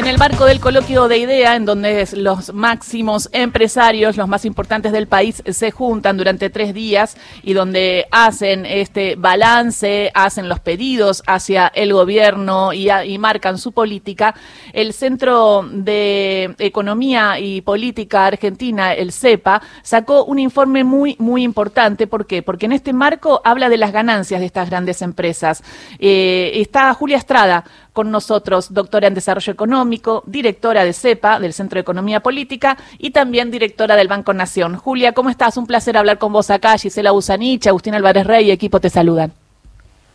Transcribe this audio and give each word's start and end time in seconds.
En 0.00 0.06
el 0.06 0.16
marco 0.16 0.46
del 0.46 0.60
coloquio 0.60 1.08
de 1.08 1.18
idea, 1.18 1.56
en 1.56 1.66
donde 1.66 2.08
los 2.14 2.54
máximos 2.54 3.28
empresarios, 3.32 4.16
los 4.16 4.28
más 4.28 4.46
importantes 4.46 4.92
del 4.92 5.06
país, 5.06 5.42
se 5.46 5.70
juntan 5.72 6.16
durante 6.16 6.48
tres 6.48 6.72
días 6.72 7.18
y 7.42 7.52
donde 7.52 8.06
hacen 8.10 8.64
este 8.64 9.16
balance, 9.16 10.10
hacen 10.14 10.48
los 10.48 10.58
pedidos 10.60 11.22
hacia 11.26 11.66
el 11.74 11.92
gobierno 11.92 12.72
y, 12.72 12.88
marcan 13.18 13.58
su 13.58 13.72
política, 13.72 14.34
el 14.72 14.94
Centro 14.94 15.68
de 15.70 16.54
Economía 16.58 17.38
y 17.38 17.60
Política 17.60 18.24
Argentina, 18.24 18.94
el 18.94 19.12
CEPA, 19.12 19.60
sacó 19.82 20.24
un 20.24 20.38
informe 20.38 20.82
muy, 20.82 21.14
muy 21.18 21.42
importante. 21.42 22.06
¿Por 22.06 22.26
qué? 22.26 22.42
Porque 22.42 22.64
en 22.64 22.72
este 22.72 22.94
marco 22.94 23.42
habla 23.44 23.68
de 23.68 23.76
las 23.76 23.92
ganancias 23.92 24.40
de 24.40 24.46
estas 24.46 24.70
grandes 24.70 25.02
empresas. 25.02 25.62
Eh, 25.98 26.52
está 26.54 26.94
Julia 26.94 27.18
Estrada 27.18 27.64
con 27.92 28.10
nosotros, 28.10 28.72
doctora 28.72 29.06
en 29.06 29.14
Desarrollo 29.14 29.52
Económico, 29.52 30.22
directora 30.26 30.84
de 30.84 30.92
CEPA, 30.92 31.40
del 31.40 31.52
Centro 31.52 31.76
de 31.76 31.82
Economía 31.82 32.20
Política, 32.20 32.76
y 32.98 33.10
también 33.10 33.50
directora 33.50 33.96
del 33.96 34.08
Banco 34.08 34.32
Nación. 34.32 34.76
Julia, 34.76 35.12
¿cómo 35.12 35.30
estás? 35.30 35.56
Un 35.56 35.66
placer 35.66 35.96
hablar 35.96 36.18
con 36.18 36.32
vos 36.32 36.50
acá. 36.50 36.76
Gisela 36.78 37.10
Busanich, 37.10 37.66
Agustín 37.66 37.94
Álvarez 37.94 38.26
Rey 38.26 38.46
y 38.46 38.50
equipo 38.50 38.80
te 38.80 38.90
saludan. 38.90 39.32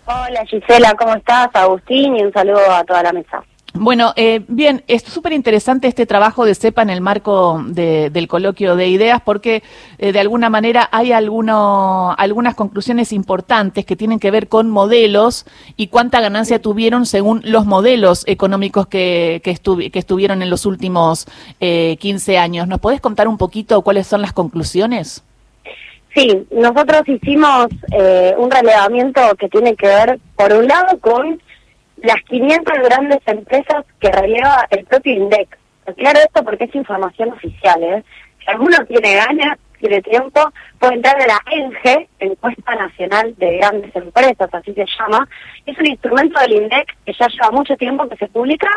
Hola 0.05 0.45
Gisela, 0.45 0.93
¿cómo 0.93 1.15
estás? 1.15 1.49
Agustín 1.53 2.15
y 2.15 2.23
un 2.23 2.31
saludo 2.31 2.71
a 2.71 2.83
toda 2.83 3.01
la 3.01 3.11
mesa. 3.11 3.43
Bueno, 3.77 4.13
eh, 4.15 4.41
bien, 4.47 4.83
es 4.87 5.03
súper 5.03 5.33
interesante 5.33 5.89
este 5.89 6.05
trabajo 6.05 6.45
de 6.45 6.55
CEPA 6.55 6.81
en 6.81 6.89
el 6.89 7.01
marco 7.01 7.61
del 7.67 8.27
coloquio 8.29 8.77
de 8.77 8.87
ideas 8.87 9.21
porque 9.21 9.63
eh, 9.97 10.13
de 10.13 10.19
alguna 10.21 10.49
manera 10.49 10.87
hay 10.93 11.11
alguno, 11.11 12.15
algunas 12.17 12.55
conclusiones 12.55 13.11
importantes 13.11 13.85
que 13.85 13.97
tienen 13.97 14.19
que 14.19 14.31
ver 14.31 14.47
con 14.47 14.69
modelos 14.69 15.45
y 15.75 15.87
cuánta 15.87 16.21
ganancia 16.21 16.61
tuvieron 16.61 17.05
según 17.05 17.41
los 17.43 17.65
modelos 17.65 18.23
económicos 18.27 18.87
que, 18.87 19.41
que, 19.43 19.53
que 19.91 19.99
estuvieron 19.99 20.41
en 20.41 20.49
los 20.49 20.65
últimos 20.65 21.25
eh, 21.59 21.97
15 21.99 22.37
años. 22.37 22.69
¿Nos 22.69 22.79
podés 22.79 23.01
contar 23.01 23.27
un 23.27 23.37
poquito 23.37 23.81
cuáles 23.81 24.07
son 24.07 24.21
las 24.21 24.31
conclusiones? 24.31 25.21
Sí, 26.15 26.47
nosotros 26.49 27.01
hicimos 27.07 27.67
eh, 27.91 28.33
un 28.37 28.49
relevamiento 28.49 29.21
que 29.37 29.49
tiene 29.49 29.75
que 29.75 29.87
ver, 29.87 30.19
por 30.37 30.53
un 30.53 30.65
lado, 30.65 30.97
con 31.01 31.41
las 32.05 32.21
500 32.23 32.79
grandes 32.79 33.19
empresas 33.25 33.85
que 33.99 34.11
releva 34.11 34.67
el 34.69 34.85
propio 34.85 35.13
INDEC. 35.13 35.57
Claro 35.97 36.19
esto 36.19 36.43
porque 36.43 36.65
es 36.65 36.75
información 36.75 37.31
oficial, 37.31 37.83
¿eh? 37.83 38.03
Si 38.39 38.51
alguno 38.51 38.77
tiene 38.85 39.15
ganas, 39.15 39.57
tiene 39.79 40.01
tiempo, 40.01 40.51
puede 40.79 40.95
entrar 40.95 41.21
a 41.21 41.27
la 41.27 41.39
ENGE, 41.51 42.07
Encuesta 42.19 42.75
Nacional 42.75 43.35
de 43.37 43.57
Grandes 43.57 43.95
Empresas, 43.95 44.49
así 44.51 44.73
se 44.73 44.85
llama. 44.97 45.27
Es 45.65 45.77
un 45.77 45.85
instrumento 45.87 46.39
del 46.39 46.53
INDEC 46.53 46.95
que 47.05 47.13
ya 47.13 47.27
lleva 47.27 47.51
mucho 47.51 47.75
tiempo 47.75 48.07
que 48.07 48.17
se 48.17 48.27
publica 48.27 48.69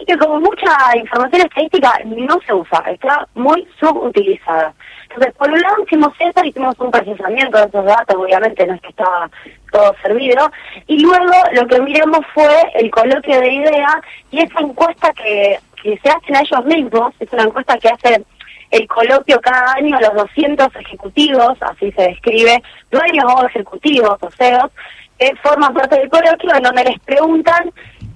y 0.00 0.04
que 0.04 0.16
como 0.16 0.40
mucha 0.40 0.70
información 0.96 1.42
estadística 1.42 1.92
no 2.04 2.38
se 2.46 2.52
usa, 2.52 2.84
está 2.86 3.26
muy 3.34 3.66
subutilizada. 3.80 4.74
Entonces, 5.14 5.34
por 5.38 5.48
un 5.48 5.60
lado 5.60 5.82
hicimos 5.84 6.12
eso, 6.18 6.44
hicimos 6.44 6.74
un 6.80 6.90
procesamiento 6.90 7.56
de 7.58 7.66
esos 7.66 7.84
datos, 7.84 8.16
obviamente 8.16 8.66
no 8.66 8.74
es 8.74 8.80
que 8.80 8.88
estaba 8.88 9.30
todo 9.70 9.94
servido, 10.02 10.50
y 10.88 11.00
luego 11.00 11.32
lo 11.52 11.66
que 11.68 11.80
miramos 11.80 12.20
fue 12.34 12.48
el 12.74 12.90
coloquio 12.90 13.40
de 13.40 13.52
ideas 13.52 13.96
y 14.32 14.40
esa 14.40 14.60
encuesta 14.60 15.12
que, 15.12 15.60
que 15.82 15.98
se 15.98 16.08
hacen 16.08 16.34
a 16.34 16.40
ellos 16.40 16.64
mismos, 16.64 17.14
es 17.20 17.32
una 17.32 17.44
encuesta 17.44 17.78
que 17.78 17.88
hace 17.88 18.24
el 18.72 18.88
coloquio 18.88 19.40
cada 19.40 19.74
año 19.74 19.96
a 19.96 20.00
los 20.00 20.14
200 20.14 20.74
ejecutivos, 20.74 21.56
así 21.60 21.92
se 21.92 22.02
describe, 22.02 22.60
dueños 22.90 23.24
o 23.36 23.46
ejecutivos 23.46 24.18
o 24.20 24.30
CEOs, 24.32 24.72
que 25.16 25.36
forman 25.36 25.72
parte 25.74 25.96
del 25.96 26.10
coloquio 26.10 26.56
en 26.56 26.62
donde 26.62 26.84
les 26.84 26.98
preguntan 27.00 27.70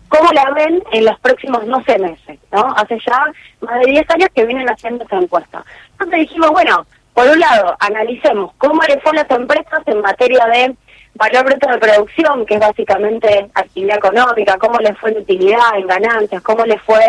cómo 0.09 0.33
la 0.33 0.51
ven 0.53 0.83
en 0.93 1.05
los 1.05 1.19
próximos 1.21 1.67
12 1.67 1.99
meses, 1.99 2.39
¿no? 2.51 2.75
Hace 2.77 2.99
ya 3.07 3.25
más 3.61 3.81
de 3.81 3.93
10 3.93 4.11
años 4.11 4.29
que 4.35 4.45
vienen 4.45 4.69
haciendo 4.69 5.05
esa 5.05 5.17
encuesta. 5.17 5.65
Entonces 5.93 6.21
dijimos, 6.21 6.51
bueno, 6.51 6.87
por 7.15 7.27
un 7.29 7.39
lado, 7.41 7.77
analicemos 7.81 8.53
cómo 8.59 8.81
le 8.83 9.01
fue 9.01 9.13
a 9.13 9.23
las 9.23 9.31
empresas 9.31 9.81
en 9.87 10.01
materia 10.01 10.47
de 10.47 10.77
valor 11.15 11.45
bruto 11.47 11.69
de 11.69 11.79
producción, 11.79 12.47
que 12.47 12.55
es 12.55 12.61
básicamente 12.61 13.51
actividad 13.55 13.97
económica, 13.97 14.57
cómo 14.59 14.79
le 14.79 14.95
fue 14.95 15.11
en 15.11 15.19
utilidad, 15.19 15.77
en 15.77 15.87
ganancias, 15.87 16.43
cómo 16.43 16.65
le 16.65 16.79
fue 16.79 17.05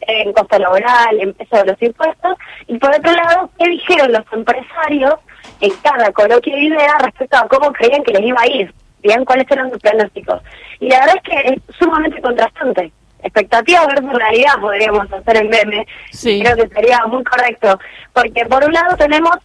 en 0.00 0.32
costo 0.32 0.58
laboral, 0.58 1.20
en 1.20 1.32
peso 1.32 1.56
de 1.58 1.66
los 1.66 1.82
impuestos, 1.82 2.36
y 2.66 2.76
por 2.78 2.90
otro 2.90 3.12
lado, 3.12 3.50
qué 3.56 3.68
dijeron 3.68 4.12
los 4.12 4.24
empresarios 4.32 5.14
en 5.60 5.70
cada 5.82 6.10
coloquio 6.12 6.54
de 6.54 6.62
idea 6.62 6.98
respecto 6.98 7.36
a 7.36 7.46
cómo 7.46 7.72
creían 7.72 8.02
que 8.02 8.12
les 8.12 8.22
iba 8.22 8.40
a 8.40 8.48
ir, 8.48 8.74
bien, 9.02 9.24
cuáles 9.24 9.50
eran 9.50 9.70
sus 9.70 9.78
pronósticos. 9.78 10.42
Y 10.80 10.88
la 10.88 11.00
verdad 11.00 11.16
es 11.16 11.22
que 11.22 11.48
es 11.54 11.76
sumamente 11.78 12.20
contrastante. 12.20 12.92
Expectativa 13.22 13.86
versus 13.86 14.12
realidad 14.12 14.54
podríamos 14.60 15.12
hacer 15.12 15.36
en 15.36 15.48
meme. 15.48 15.86
Sí. 16.10 16.42
Creo 16.42 16.56
que 16.56 16.74
sería 16.74 17.06
muy 17.06 17.22
correcto. 17.22 17.78
Porque 18.12 18.44
por 18.46 18.64
un 18.64 18.72
lado 18.72 18.96
tenemos 18.96 19.36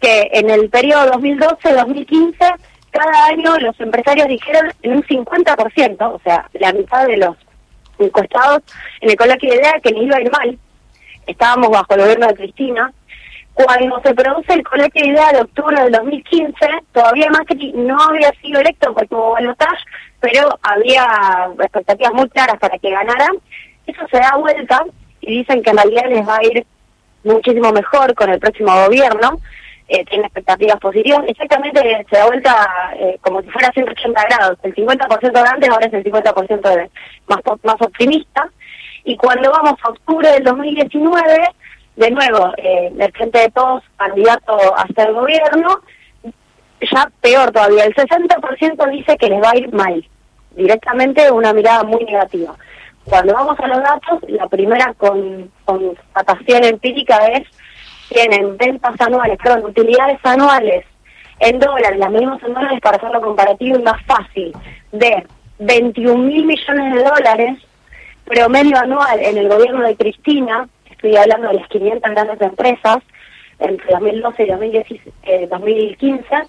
que 0.00 0.28
en 0.32 0.50
el 0.50 0.68
periodo 0.70 1.12
2012-2015 1.12 2.54
cada 2.94 3.26
año 3.26 3.56
los 3.58 3.78
empresarios 3.80 4.28
dijeron 4.28 4.72
en 4.82 4.92
un 4.92 5.02
50%, 5.02 5.96
o 6.00 6.20
sea, 6.22 6.48
la 6.52 6.72
mitad 6.72 7.06
de 7.08 7.16
los 7.16 7.36
encuestados 7.98 8.62
en 9.00 9.10
el 9.10 9.16
coloquio 9.16 9.50
de 9.50 9.56
idea 9.56 9.80
que 9.82 9.90
les 9.90 10.04
iba 10.04 10.16
a 10.16 10.20
ir 10.20 10.30
mal. 10.30 10.58
Estábamos 11.26 11.70
bajo 11.70 11.94
el 11.94 12.02
gobierno 12.02 12.26
de 12.28 12.34
Cristina. 12.34 12.92
Cuando 13.54 14.00
se 14.04 14.14
produce 14.14 14.52
el 14.52 14.64
coloquio 14.64 15.02
de 15.02 15.10
idea 15.10 15.32
de 15.32 15.40
octubre 15.42 15.82
del 15.82 15.92
2015, 15.92 16.54
todavía 16.92 17.30
Macri 17.30 17.72
no 17.72 17.96
había 18.02 18.30
sido 18.42 18.60
electo 18.60 18.92
por 18.92 19.06
tuvo 19.06 19.32
balotaje, 19.32 19.84
pero 20.20 20.58
había 20.62 21.06
expectativas 21.60 22.12
muy 22.12 22.28
claras 22.30 22.58
para 22.58 22.78
que 22.78 22.90
ganara. 22.90 23.28
Eso 23.86 24.02
se 24.10 24.18
da 24.18 24.36
vuelta 24.36 24.84
y 25.20 25.38
dicen 25.38 25.62
que 25.62 25.70
en 25.70 25.76
realidad 25.76 26.04
les 26.08 26.28
va 26.28 26.36
a 26.36 26.44
ir 26.44 26.66
muchísimo 27.22 27.72
mejor 27.72 28.14
con 28.14 28.30
el 28.30 28.40
próximo 28.40 28.74
gobierno 28.86 29.40
eh, 29.88 30.04
tiene 30.06 30.24
expectativas 30.24 30.78
positivas. 30.80 31.24
Exactamente 31.26 32.06
se 32.10 32.16
da 32.16 32.26
vuelta 32.26 32.68
eh, 32.98 33.18
como 33.20 33.42
si 33.42 33.50
fuera 33.50 33.70
180 33.72 34.24
grados. 34.24 34.58
El 34.62 34.74
50% 34.74 35.32
de 35.32 35.40
antes 35.40 35.70
ahora 35.70 35.86
es 35.86 35.92
el 35.92 36.04
50% 36.04 36.60
de, 36.76 36.90
más, 37.26 37.40
más 37.62 37.80
optimista. 37.80 38.48
Y 39.04 39.16
cuando 39.16 39.50
vamos 39.50 39.74
a 39.82 39.90
octubre 39.90 40.30
del 40.30 40.44
2019, 40.44 41.50
de 41.96 42.10
nuevo, 42.10 42.52
eh, 42.56 42.92
el 42.98 43.12
Frente 43.12 43.38
de 43.38 43.50
Todos, 43.50 43.82
candidato 43.96 44.52
a 44.76 44.86
ser 44.94 45.12
gobierno, 45.12 45.80
ya 46.80 47.10
peor 47.20 47.52
todavía, 47.52 47.84
el 47.84 47.94
60% 47.94 48.90
dice 48.90 49.16
que 49.16 49.28
les 49.28 49.42
va 49.42 49.50
a 49.50 49.56
ir 49.56 49.72
mal. 49.72 50.04
Directamente 50.56 51.30
una 51.30 51.52
mirada 51.52 51.82
muy 51.84 52.04
negativa. 52.04 52.54
Cuando 53.04 53.34
vamos 53.34 53.58
a 53.58 53.66
los 53.66 53.82
datos, 53.82 54.20
la 54.28 54.46
primera 54.48 54.94
con, 54.94 55.50
constatación 55.64 56.64
empírica 56.64 57.26
es 57.26 57.46
tienen 58.08 58.56
ventas 58.56 59.00
anuales, 59.00 59.38
perdón, 59.42 59.64
utilidades 59.64 60.18
anuales 60.22 60.84
en 61.40 61.58
dólares, 61.58 61.98
las 61.98 62.10
medimos 62.10 62.42
en 62.42 62.54
dólares 62.54 62.80
para 62.80 62.96
hacerlo 62.96 63.20
comparativo 63.20 63.78
y 63.78 63.82
más 63.82 64.00
fácil, 64.06 64.52
de 64.92 65.26
21 65.58 66.16
mil 66.22 66.44
millones 66.44 66.94
de 66.94 67.02
dólares 67.02 67.58
promedio 68.24 68.78
anual 68.78 69.20
en 69.20 69.36
el 69.36 69.48
gobierno 69.48 69.82
de 69.82 69.96
Cristina, 69.96 70.68
estoy 71.04 71.16
hablando 71.16 71.48
de 71.48 71.54
las 71.54 71.68
500 71.68 72.10
grandes 72.12 72.40
empresas, 72.40 72.98
entre 73.58 73.92
2012 73.92 74.42
y 74.42 74.46
2015, 75.46 76.34
eh, 76.34 76.46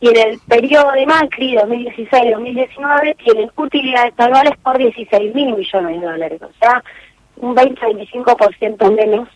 y 0.00 0.08
en 0.08 0.16
el 0.16 0.40
periodo 0.48 0.90
de 0.92 1.06
Macri, 1.06 1.54
2016-2019, 1.56 3.16
tienen 3.24 3.50
utilidades 3.56 4.12
anuales 4.18 4.54
por 4.62 4.76
16 4.76 5.34
mil 5.34 5.54
millones 5.54 6.00
de 6.00 6.06
dólares, 6.06 6.42
o 6.42 6.50
sea, 6.58 6.82
un 7.36 7.54
20-25% 7.54 8.96
menos 8.96 9.28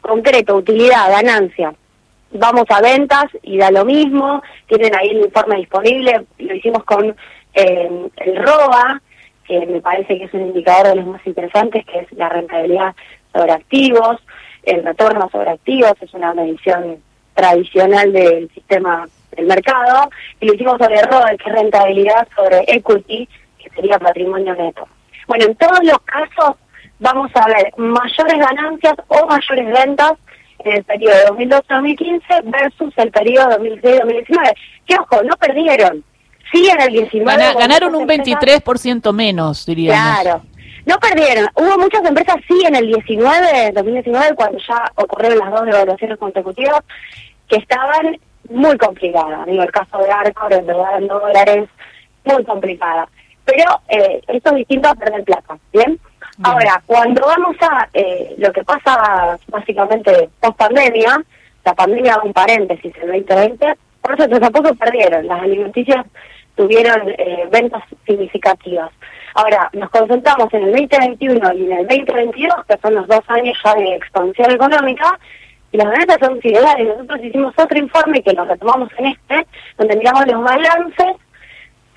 concreto, 0.00 0.56
utilidad, 0.56 1.10
ganancia. 1.10 1.74
Vamos 2.30 2.64
a 2.68 2.80
ventas 2.80 3.26
y 3.42 3.58
da 3.58 3.72
lo 3.72 3.84
mismo, 3.84 4.40
tienen 4.68 4.94
ahí 4.94 5.08
el 5.08 5.24
informe 5.24 5.56
disponible, 5.56 6.24
lo 6.38 6.54
hicimos 6.54 6.84
con 6.84 7.16
eh, 7.54 8.08
el 8.18 8.36
ROA, 8.36 9.02
que 9.48 9.66
me 9.66 9.80
parece 9.80 10.18
que 10.18 10.24
es 10.24 10.34
un 10.34 10.42
indicador 10.42 10.88
de 10.88 10.96
los 10.96 11.06
más 11.06 11.26
interesantes, 11.26 11.84
que 11.86 12.00
es 12.00 12.12
la 12.12 12.28
rentabilidad 12.28 12.94
sobre 13.32 13.52
activos, 13.52 14.18
el 14.62 14.84
retorno 14.84 15.28
sobre 15.30 15.50
activos, 15.50 15.94
es 16.00 16.12
una 16.14 16.34
medición 16.34 16.98
tradicional 17.34 18.12
del 18.12 18.50
sistema 18.52 19.08
del 19.36 19.46
mercado, 19.46 20.10
y 20.40 20.46
lo 20.46 20.54
hicimos 20.54 20.78
sobre 20.78 21.02
ROA, 21.02 21.30
que 21.36 21.50
es 21.50 21.56
rentabilidad 21.56 22.28
sobre 22.34 22.64
equity, 22.66 23.28
que 23.58 23.70
sería 23.70 23.98
patrimonio 23.98 24.54
neto. 24.54 24.86
Bueno, 25.26 25.44
en 25.44 25.54
todos 25.56 25.80
los 25.84 25.98
casos 26.00 26.56
vamos 26.98 27.30
a 27.34 27.46
ver 27.46 27.72
mayores 27.76 28.38
ganancias 28.38 28.94
o 29.08 29.26
mayores 29.26 29.66
ventas 29.72 30.12
en 30.60 30.72
el 30.72 30.84
periodo 30.84 31.14
de 31.36 31.46
2012-2015 31.46 32.42
versus 32.44 32.92
el 32.96 33.10
periodo 33.10 33.50
2016-2019. 33.58 34.54
Que 34.86 34.96
ojo, 34.96 35.22
no 35.22 35.36
perdieron. 35.36 36.04
Sí 36.52 36.68
en 36.68 36.80
el 36.80 36.88
19. 36.88 37.54
ganaron 37.54 37.94
un 37.94 38.08
23% 38.08 39.12
menos, 39.12 39.66
diríamos. 39.66 40.20
Claro. 40.20 40.42
No 40.88 40.98
perdieron. 40.98 41.46
Hubo 41.54 41.76
muchas 41.76 42.02
empresas, 42.02 42.36
sí, 42.48 42.62
en 42.64 42.74
el 42.74 42.86
19, 42.86 43.72
2019, 43.74 44.34
cuando 44.34 44.58
ya 44.66 44.90
ocurrieron 44.94 45.38
las 45.38 45.50
dos 45.50 45.66
devaluaciones 45.66 46.18
consecutivas, 46.18 46.80
que 47.46 47.56
estaban 47.56 48.18
muy 48.48 48.74
complicadas. 48.78 49.44
Digo, 49.44 49.64
el 49.64 49.70
caso 49.70 49.98
de 49.98 50.10
Arcor, 50.10 50.50
en 50.50 51.06
dólares, 51.06 51.68
muy 52.24 52.42
complicada. 52.42 53.06
Pero 53.44 53.82
eh, 53.88 54.22
esto 54.28 54.48
es 54.50 54.56
distinto 54.56 54.88
a 54.88 54.94
perder 54.94 55.24
plata, 55.24 55.58
¿bien? 55.74 56.00
Ahora, 56.42 56.82
cuando 56.86 57.20
vamos 57.20 57.56
a 57.60 57.86
eh, 57.92 58.34
lo 58.38 58.50
que 58.50 58.64
pasa 58.64 59.38
básicamente 59.48 60.30
post 60.40 60.56
pandemia, 60.56 61.22
la 61.66 61.74
pandemia 61.74 62.18
un 62.24 62.32
paréntesis 62.32 62.94
el 63.02 63.26
2020, 63.26 63.74
por 64.00 64.18
eso 64.18 64.40
tampoco 64.40 64.74
perdieron, 64.74 65.26
las 65.26 65.42
alimenticias 65.42 66.06
tuvieron 66.58 67.08
eh, 67.16 67.48
ventas 67.52 67.84
significativas. 68.04 68.90
Ahora, 69.34 69.70
nos 69.72 69.88
concentramos 69.90 70.52
en 70.52 70.64
el 70.64 70.72
2021 70.72 71.52
y 71.54 71.64
en 71.66 71.72
el 71.72 71.86
2022, 71.86 72.66
que 72.66 72.76
son 72.82 72.94
los 72.96 73.06
dos 73.06 73.22
años 73.28 73.56
ya 73.64 73.74
de 73.74 73.94
expansión 73.94 74.50
económica, 74.50 75.18
y 75.70 75.76
las 75.76 75.88
ventas 75.88 76.18
son 76.20 76.40
similares. 76.40 76.88
Nosotros 76.88 77.20
hicimos 77.22 77.54
otro 77.56 77.78
informe 77.78 78.22
que 78.22 78.32
lo 78.32 78.44
retomamos 78.44 78.90
en 78.98 79.06
este, 79.06 79.46
donde 79.78 79.96
miramos 79.96 80.26
los 80.26 80.42
balances 80.42 81.16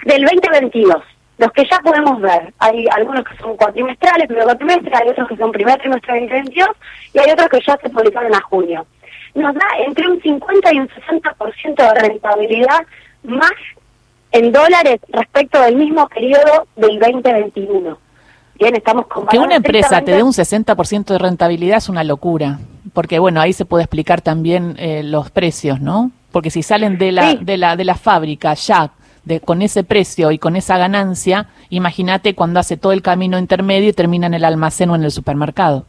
del 0.06 0.22
2022 0.25 1.04
los 1.38 1.52
que 1.54 1.66
ya 1.66 1.80
podemos 1.80 2.22
ver. 2.22 2.54
Hay 2.60 2.86
algunos 2.96 3.24
que 3.25 3.36
son 3.38 3.58
cuatrimestrales, 3.58 4.28
pero 4.28 4.44
cuatrimestre, 4.44 4.92
hay 4.94 5.10
otros 5.10 5.28
que 5.28 5.38
son 5.38 5.52
primer 5.52 5.80
trimestre 5.80 6.13
de 6.13 6.19
2022 6.19 6.69
y 7.13 7.19
hay 7.19 7.31
otros 7.31 7.50
que 7.50 7.62
ya 7.66 7.80
se 7.81 7.90
publicaron 7.90 8.36
a 8.36 8.42
junio. 8.42 8.86
Nos 9.34 9.56
da 9.56 9.68
entre 9.88 10.08
un 10.08 10.22
50 10.22 10.72
y 10.72 10.80
un 10.81 10.88
60% 10.88 11.75
de 11.75 12.00
rentabilidad 12.00 12.86
más 13.24 13.54
en 14.31 14.51
dólares 14.51 15.00
respecto 15.10 15.62
del 15.62 15.75
mismo 15.75 16.07
periodo 16.07 16.68
del 16.75 17.00
2021. 17.00 17.98
Bien, 18.56 18.75
estamos 18.75 19.06
Que 19.30 19.39
una 19.39 19.56
empresa 19.56 20.01
te 20.01 20.12
dé 20.12 20.22
un 20.22 20.33
60% 20.33 21.06
de 21.06 21.18
rentabilidad 21.18 21.78
es 21.78 21.89
una 21.89 22.04
locura, 22.04 22.60
porque 22.94 23.18
bueno, 23.18 23.42
ahí 23.42 23.54
se 23.54 23.66
puede 23.66 23.83
explicar 23.83 24.22
también 24.22 24.75
eh, 24.78 25.01
los 25.04 25.31
precios, 25.31 25.81
¿no? 25.81 26.12
Porque 26.31 26.51
si 26.51 26.62
salen 26.62 26.98
de 26.98 27.12
la, 27.12 27.33
de 27.36 27.57
la, 27.57 27.75
de 27.75 27.83
la 27.86 27.95
fábrica 27.95 28.54
ya 28.54 28.92
de, 29.25 29.39
con 29.39 29.62
ese 29.62 29.83
precio 29.83 30.31
y 30.31 30.38
con 30.38 30.56
esa 30.56 30.77
ganancia, 30.77 31.48
imagínate 31.69 32.36
cuando 32.36 32.60
hace 32.60 32.77
todo 32.77 32.92
el 32.92 33.01
camino 33.01 33.39
intermedio 33.39 33.89
y 33.89 33.94
termina 33.94 34.27
en 34.27 34.36
el 34.36 34.45
almacén 34.45 34.92
o 34.92 34.95
en 34.95 35.04
el 35.04 35.12
supermercado. 35.12 35.86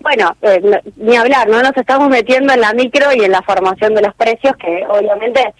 Bueno, 0.00 0.36
eh, 0.42 0.62
ni 0.96 1.16
hablar, 1.16 1.48
no 1.48 1.62
nos 1.62 1.76
estamos 1.76 2.08
metiendo 2.08 2.52
en 2.52 2.60
la 2.60 2.72
micro 2.72 3.06
y 3.16 3.24
en 3.24 3.32
la 3.32 3.42
formación 3.42 3.94
de 3.94 4.02
los 4.02 4.14
precios, 4.14 4.54
que 4.56 4.84
obviamente 4.88 5.54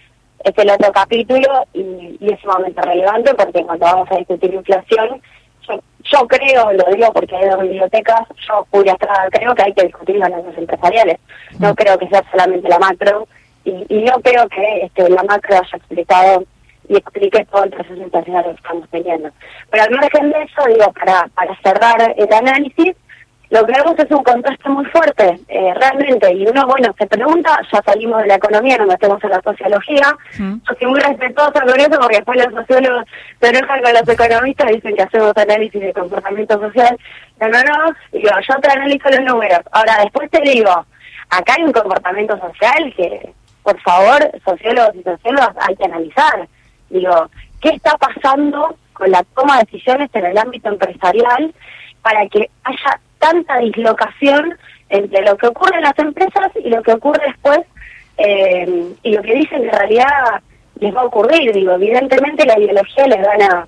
es 0.44 0.58
el 0.58 0.70
otro 0.70 0.92
capítulo 0.92 1.66
y, 1.72 2.18
es 2.20 2.40
sumamente 2.40 2.80
relevante 2.80 3.34
porque 3.34 3.64
cuando 3.64 3.86
vamos 3.86 4.10
a 4.10 4.16
discutir 4.16 4.54
inflación, 4.54 5.20
yo, 5.66 6.28
creo, 6.28 6.72
lo 6.72 6.84
digo 6.94 7.12
porque 7.12 7.34
hay 7.34 7.48
dos 7.48 7.62
bibliotecas, 7.62 8.28
yo 8.46 8.66
Julia 8.70 8.96
creo 9.30 9.54
que 9.54 9.62
hay 9.62 9.72
que 9.72 9.84
discutir 9.84 10.16
las 10.16 10.30
empresariales, 10.56 11.18
no 11.58 11.74
creo 11.74 11.98
que 11.98 12.08
sea 12.08 12.22
solamente 12.30 12.68
la 12.68 12.78
macro 12.78 13.26
y, 13.64 13.86
y 13.88 14.02
no 14.02 14.20
creo 14.20 14.46
que 14.48 14.82
este, 14.82 15.08
la 15.08 15.22
macro 15.22 15.56
haya 15.56 15.76
explicado 15.76 16.44
y 16.88 16.96
explique 16.96 17.44
todo 17.46 17.64
el 17.64 17.70
proceso 17.70 17.94
internacional 17.94 18.44
que 18.44 18.50
estamos 18.50 18.88
teniendo. 18.90 19.30
Pero 19.70 19.82
al 19.84 19.90
margen 19.92 20.30
de 20.30 20.42
eso, 20.42 20.62
digo, 20.68 20.92
para, 20.92 21.28
para 21.34 21.58
cerrar 21.62 22.14
el 22.16 22.32
análisis, 22.32 22.94
lo 23.50 23.64
que 23.66 23.72
vemos 23.72 23.98
es 23.98 24.10
un 24.10 24.22
contraste 24.22 24.68
muy 24.68 24.84
fuerte, 24.86 25.38
eh, 25.48 25.74
realmente, 25.74 26.32
y 26.32 26.46
uno, 26.46 26.66
bueno, 26.66 26.94
se 26.98 27.06
pregunta, 27.06 27.60
ya 27.72 27.82
salimos 27.82 28.22
de 28.22 28.28
la 28.28 28.34
economía, 28.36 28.78
nos 28.78 28.88
metemos 28.88 29.22
en 29.22 29.30
la 29.30 29.40
sociología, 29.42 30.16
yo 30.38 30.74
soy 30.78 30.88
muy 30.88 31.00
respetuosa 31.00 31.60
con 31.60 31.78
eso 31.78 32.00
porque 32.00 32.16
después 32.16 32.44
los 32.44 32.54
sociólogos 32.54 33.04
se 33.40 33.48
enojan 33.48 33.82
con 33.82 33.92
los 33.92 34.08
economistas 34.08 34.70
y 34.70 34.74
dicen 34.74 34.96
que 34.96 35.02
hacemos 35.02 35.36
análisis 35.36 35.80
de 35.80 35.92
comportamiento 35.92 36.58
social, 36.58 36.98
no, 37.40 37.48
no, 37.48 37.62
no, 37.62 37.96
y 38.12 38.18
digo, 38.18 38.30
yo 38.48 38.54
te 38.60 38.70
analizo 38.70 39.10
los 39.10 39.20
números, 39.20 39.60
ahora 39.72 39.98
después 40.02 40.30
te 40.30 40.40
digo, 40.40 40.70
acá 41.30 41.54
hay 41.56 41.64
un 41.64 41.72
comportamiento 41.72 42.38
social 42.38 42.94
que, 42.96 43.32
por 43.62 43.78
favor, 43.80 44.30
sociólogos 44.44 44.96
y 44.96 45.02
sociólogas, 45.02 45.54
hay 45.60 45.76
que 45.76 45.84
analizar, 45.84 46.48
Digo, 46.94 47.28
¿qué 47.60 47.70
está 47.70 47.96
pasando 47.96 48.76
con 48.92 49.10
la 49.10 49.24
toma 49.34 49.58
de 49.58 49.64
decisiones 49.64 50.10
en 50.12 50.26
el 50.26 50.38
ámbito 50.38 50.68
empresarial 50.68 51.52
para 52.02 52.28
que 52.28 52.48
haya 52.62 53.00
tanta 53.24 53.58
dislocación 53.58 54.54
entre 54.90 55.22
lo 55.22 55.36
que 55.38 55.46
ocurre 55.46 55.76
en 55.76 55.82
las 55.82 55.98
empresas 55.98 56.50
y 56.62 56.68
lo 56.68 56.82
que 56.82 56.92
ocurre 56.92 57.22
después 57.26 57.60
eh, 58.18 58.92
y 59.02 59.12
lo 59.12 59.22
que 59.22 59.34
dicen 59.34 59.62
que 59.62 59.68
en 59.68 59.72
realidad 59.72 60.42
les 60.78 60.94
va 60.94 61.00
a 61.00 61.04
ocurrir? 61.04 61.52
Digo, 61.54 61.72
evidentemente 61.72 62.44
la 62.44 62.58
ideología 62.58 63.06
les 63.06 63.22
gana 63.22 63.66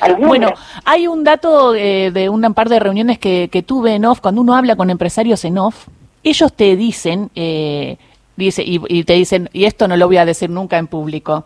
a 0.00 0.12
bueno, 0.12 0.50
hay 0.84 1.08
un 1.08 1.24
dato 1.24 1.74
eh, 1.74 2.12
de 2.12 2.28
una 2.28 2.50
par 2.50 2.68
de 2.68 2.78
reuniones 2.78 3.18
que, 3.18 3.48
que, 3.50 3.64
tuve 3.64 3.94
en 3.94 4.04
off, 4.04 4.20
cuando 4.20 4.42
uno 4.42 4.54
habla 4.54 4.76
con 4.76 4.90
empresarios 4.90 5.44
en 5.44 5.58
off, 5.58 5.88
ellos 6.22 6.52
te 6.52 6.76
dicen, 6.76 7.30
eh, 7.34 7.96
dice, 8.36 8.62
y, 8.64 9.02
te 9.02 9.14
dicen, 9.14 9.50
y 9.52 9.64
esto 9.64 9.88
no 9.88 9.96
lo 9.96 10.06
voy 10.06 10.18
a 10.18 10.24
decir 10.24 10.50
nunca 10.50 10.78
en 10.78 10.86
público, 10.86 11.44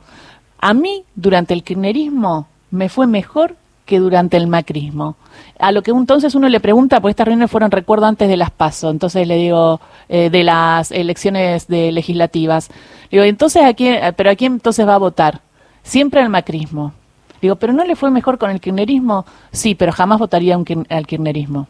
a 0.59 0.75
mí, 0.75 1.05
durante 1.15 1.55
el 1.55 1.63
kirchnerismo, 1.63 2.47
me 2.71 2.91
fue 2.91 3.07
mejor 3.07 3.57
que 3.85 3.99
durante 3.99 4.37
el 4.37 4.47
macrismo. 4.47 5.17
A 5.59 5.73
lo 5.73 5.83
que 5.83 5.91
entonces 5.91 6.35
uno 6.35 6.49
le 6.49 6.61
pregunta, 6.61 7.01
pues 7.01 7.13
estas 7.13 7.27
reuniones 7.27 7.51
fueron, 7.51 7.71
recuerdo, 7.71 8.07
antes 8.07 8.29
de 8.29 8.37
las 8.37 8.51
PASO, 8.51 8.91
entonces 8.91 9.27
le 9.27 9.37
digo, 9.37 9.81
eh, 10.09 10.31
de 10.31 10.45
las 10.45 10.91
elecciones 10.93 11.67
de 11.69 11.93
legislativas. 11.93 12.71
Digo, 13.11 13.25
entonces, 13.25 13.65
¿a 13.65 13.75
quién, 13.75 14.15
¿pero 14.17 14.31
a 14.31 14.37
quién 14.37 14.55
entonces 14.55 14.87
va 14.87 14.95
a 14.95 14.99
votar? 14.99 15.41
Siempre 15.83 16.21
al 16.21 16.29
macrismo. 16.29 16.93
Digo, 17.41 17.57
¿pero 17.57 17.73
no 17.73 17.85
le 17.85 17.97
fue 17.97 18.11
mejor 18.11 18.39
con 18.39 18.51
el 18.51 18.61
kirchnerismo? 18.61 19.27
Sí, 19.51 19.75
pero 19.75 19.91
jamás 19.93 20.21
votaría 20.21 20.55
al 20.55 21.07
kirchnerismo. 21.07 21.67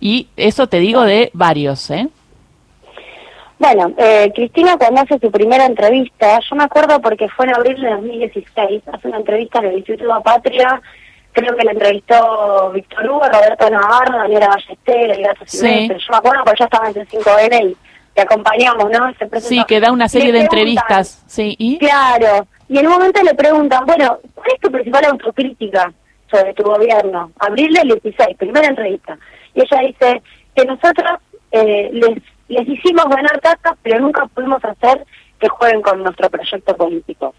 Y 0.00 0.28
eso 0.36 0.66
te 0.66 0.78
digo 0.78 1.02
de 1.02 1.30
varios, 1.34 1.90
¿eh? 1.90 2.08
Bueno, 3.60 3.92
eh, 3.98 4.32
Cristina 4.34 4.78
cuando 4.78 5.02
hace 5.02 5.18
su 5.18 5.30
primera 5.30 5.66
entrevista, 5.66 6.40
yo 6.40 6.56
me 6.56 6.64
acuerdo 6.64 6.98
porque 7.02 7.28
fue 7.28 7.44
en 7.44 7.54
abril 7.54 7.78
de 7.78 7.90
2016, 7.90 8.82
hace 8.90 9.08
una 9.08 9.18
entrevista 9.18 9.58
en 9.58 9.66
el 9.66 9.76
Instituto 9.76 10.18
Patria, 10.22 10.80
creo 11.32 11.56
que 11.56 11.64
la 11.64 11.72
entrevistó 11.72 12.70
Víctor 12.72 13.08
Hugo, 13.08 13.22
Roberto 13.28 13.70
Navarro, 13.70 14.18
Daniela 14.18 14.48
Ballester, 14.48 15.10
el 15.10 15.22
Gato 15.22 15.44
sí. 15.46 15.88
yo 15.88 15.94
me 16.10 16.16
acuerdo 16.16 16.44
porque 16.44 16.58
ya 16.60 16.64
estaba 16.64 16.90
en 16.90 16.98
el 16.98 17.08
5N 17.08 17.70
y 17.70 17.76
te 18.14 18.22
acompañamos, 18.22 18.90
¿no? 18.90 19.12
sí, 19.40 19.62
que 19.66 19.80
da 19.80 19.92
una 19.92 20.08
serie 20.08 20.32
de 20.32 20.40
entrevistas, 20.40 21.22
sí, 21.26 21.54
¿y? 21.58 21.78
Claro, 21.78 22.46
y 22.68 22.78
en 22.78 22.86
un 22.86 22.92
momento 22.92 23.22
le 23.22 23.34
preguntan, 23.34 23.86
bueno, 23.86 24.18
¿cuál 24.34 24.48
es 24.54 24.60
tu 24.60 24.70
principal 24.70 25.04
autocrítica 25.04 25.92
sobre 26.30 26.54
tu 26.54 26.64
gobierno? 26.64 27.32
Abril 27.38 27.72
del 27.72 28.00
16, 28.00 28.36
primera 28.36 28.66
entrevista. 28.66 29.16
Y 29.54 29.62
ella 29.62 29.78
dice 29.86 30.22
que 30.54 30.64
nosotros 30.64 31.18
eh, 31.52 31.90
les 31.92 32.22
les 32.50 32.68
hicimos 32.68 33.04
ganar 33.08 33.40
tasas, 33.40 33.78
pero 33.82 34.00
nunca 34.00 34.26
pudimos 34.26 34.62
hacer 34.64 35.06
que 35.38 35.48
jueguen 35.48 35.80
con 35.80 36.02
nuestro 36.02 36.28
proyecto 36.28 36.76
político. 36.76 37.34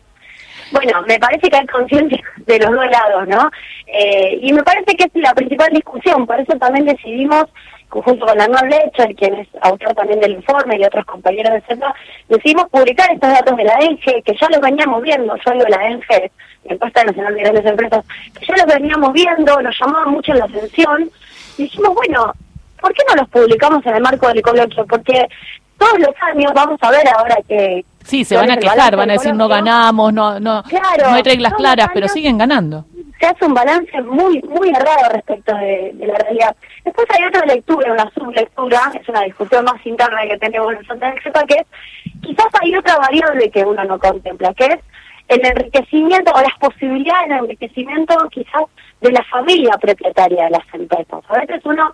Bueno, 0.72 1.02
me 1.06 1.20
parece 1.20 1.50
que 1.50 1.58
hay 1.58 1.68
conciencia 1.68 2.22
de 2.38 2.60
los 2.60 2.72
dos 2.72 2.86
lados, 2.90 3.28
¿no? 3.28 3.52
Eh, 3.88 4.40
y 4.42 4.54
me 4.54 4.64
parece 4.64 4.96
que 4.96 5.04
es 5.04 5.12
la 5.16 5.34
principal 5.34 5.70
discusión, 5.72 6.26
por 6.26 6.40
eso 6.40 6.54
también 6.58 6.86
decidimos, 6.86 7.46
junto 7.90 8.26
con 8.26 8.38
la 8.38 8.48
Lecher, 8.48 9.14
quien 9.16 9.36
es 9.36 9.48
autor 9.62 9.94
también 9.94 10.22
del 10.22 10.32
informe 10.32 10.78
y 10.78 10.86
otros 10.86 11.06
compañeros 11.06 11.54
de 11.54 11.62
CEPA, 11.62 11.94
decidimos 12.30 12.70
publicar 12.70 13.12
estos 13.12 13.30
datos 13.30 13.58
de 13.58 13.66
la 13.66 13.78
ENGE, 13.82 14.22
que 14.24 14.34
ya 14.40 14.48
los 14.50 14.62
veníamos 14.62 15.02
viendo, 15.02 15.36
yo 15.36 15.52
digo 15.52 15.66
la 15.68 15.88
ENGE, 15.88 16.32
la 16.64 16.74
Encuesta 16.74 17.04
Nacional 17.04 17.36
de 17.36 17.42
Grandes 17.42 17.66
Empresas, 17.66 18.06
que 18.40 18.46
ya 18.46 18.56
los 18.56 18.74
veníamos 18.74 19.12
viendo, 19.12 19.62
nos 19.62 19.78
llamaba 19.78 20.06
mucho 20.06 20.34
la 20.34 20.46
atención, 20.46 21.12
y 21.58 21.64
dijimos, 21.64 21.94
bueno, 21.96 22.32
¿por 22.80 22.94
qué 22.94 23.04
no 23.10 23.16
los 23.16 23.30
publicamos 23.30 23.86
en 23.86 23.96
el 23.96 24.02
marco 24.02 24.30
del 24.30 24.42
coloquio? 24.42 24.86
Porque 24.86 25.28
todos 25.78 26.00
los 26.00 26.16
años 26.22 26.54
vamos 26.56 26.78
a 26.82 26.92
ver 26.92 27.08
ahora 27.10 27.36
que... 27.46 27.84
Sí, 28.04 28.26
se 28.26 28.36
van 28.36 28.52
a 28.52 28.58
quejar, 28.58 28.96
van 28.96 29.10
a 29.10 29.14
decir 29.14 29.34
no 29.34 29.48
ganamos, 29.48 30.14
no 30.14 30.40
no, 30.40 30.64
no 30.64 31.14
hay 31.14 31.24
reglas 31.24 31.54
claras, 31.54 31.90
pero 31.94 32.08
siguen 32.08 32.38
ganando. 32.38 32.86
Se 33.20 33.28
hace 33.28 33.46
un 33.46 33.54
balance 33.54 34.02
muy 34.02 34.42
muy 34.42 34.70
errado 34.70 35.10
respecto 35.12 35.56
de, 35.56 35.94
la 36.00 36.16
realidad. 36.16 36.56
Después 36.84 37.08
hay 37.12 37.26
otra 37.26 37.46
lectura, 37.46 37.94
una 37.94 38.10
sublectura, 38.12 38.92
es 39.00 39.08
una 39.08 39.22
discusión 39.22 39.64
más 39.66 39.86
interna 39.86 40.22
que 40.28 40.38
tenemos 40.38 40.74
nosotros 40.74 41.02
en 41.02 41.18
el 41.18 41.24
CEPA, 41.24 41.44
que 41.46 41.56
es 41.56 41.68
quizás 42.22 42.48
hay 42.62 42.76
otra 42.76 42.98
variable 42.98 43.50
que 43.52 43.64
uno 43.64 43.84
no 43.84 44.00
contempla, 44.00 44.54
que 44.56 44.66
es 44.66 44.80
el 45.28 45.46
enriquecimiento 45.46 46.32
o 46.34 46.42
las 46.42 46.58
posibilidades 46.60 47.30
de 47.30 47.36
enriquecimiento 47.36 48.16
quizás 48.32 48.64
de 49.02 49.12
la 49.12 49.24
familia 49.24 49.78
propietaria 49.80 50.46
de 50.46 50.52
las 50.52 50.74
empresas. 50.74 51.24
A 51.28 51.40
veces 51.40 51.62
uno 51.66 51.94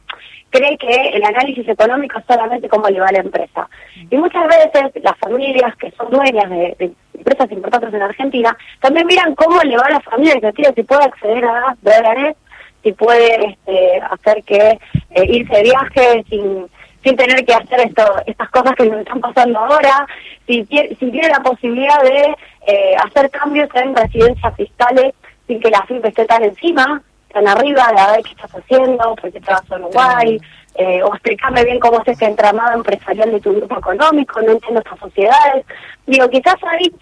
cree 0.50 0.78
que 0.78 1.10
el 1.14 1.24
análisis 1.24 1.68
económico 1.68 2.20
es 2.20 2.26
solamente 2.26 2.70
cómo 2.70 2.88
le 2.90 3.00
va 3.00 3.08
a 3.08 3.14
la 3.14 3.20
empresa. 3.20 3.70
Y 4.10 4.18
muchas 4.18 4.46
veces 4.48 5.04
las 5.04 5.18
familias 5.18 5.76
que 5.78 5.92
son 5.92 6.10
dueñas 6.10 6.50
de, 6.50 6.92
empresas 7.14 7.52
importantes 7.52 7.94
en 7.94 8.02
Argentina 8.02 8.56
también 8.80 9.08
miran 9.08 9.34
cómo 9.36 9.62
le 9.62 9.76
va 9.76 9.86
a 9.88 9.92
la 9.92 10.00
familia 10.02 10.52
tiene 10.52 10.74
si 10.76 10.84
puede 10.84 11.06
acceder 11.06 11.44
a 11.46 11.76
dólares, 11.82 12.36
si 12.84 12.92
puede 12.92 13.48
este, 13.48 14.02
hacer 14.12 14.44
que 14.44 14.80
eh, 15.12 15.26
irse 15.26 15.56
de 15.56 15.64
viaje 15.64 16.26
sin 16.30 16.68
sin 17.04 17.16
tener 17.16 17.46
que 17.46 17.54
hacer 17.54 17.80
esto, 17.80 18.04
estas 18.26 18.50
cosas 18.50 18.76
que 18.76 18.86
nos 18.86 19.00
están 19.00 19.22
pasando 19.22 19.60
ahora, 19.60 20.06
si, 20.46 20.66
si 20.66 21.12
tiene 21.12 21.30
la 21.30 21.40
posibilidad 21.40 22.02
de 22.04 22.36
eh, 22.68 22.96
hacer 23.06 23.30
cambios 23.30 23.70
en 23.76 23.96
residencias 23.96 24.56
fiscales 24.56 25.14
sin 25.48 25.60
que 25.60 25.70
la 25.70 25.84
FIP 25.84 26.06
esté 26.06 26.26
tan 26.26 26.44
encima, 26.44 27.02
tan 27.32 27.48
arriba 27.48 27.92
de 27.94 28.00
a 28.00 28.12
ver 28.12 28.24
qué 28.24 28.32
estás 28.32 28.52
haciendo, 28.52 29.16
por 29.16 29.32
qué 29.32 29.40
te 29.40 29.52
vas 29.52 29.72
a 29.72 29.76
Uruguay, 29.76 30.40
eh, 30.76 31.02
o 31.04 31.14
explicarme 31.14 31.64
bien 31.64 31.80
cómo 31.80 32.02
es 32.02 32.08
este 32.08 32.26
entramado 32.26 32.74
empresarial 32.74 33.32
de 33.32 33.40
tu 33.40 33.56
grupo 33.56 33.80
económico, 33.80 34.42
no 34.42 34.52
entiendo 34.52 34.80
estas 34.80 35.00
sociedades. 35.00 35.66
Digo, 36.06 36.30
quizás 36.30 36.56
hay 36.64 36.94